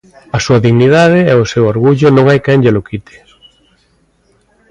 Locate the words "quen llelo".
2.45-2.81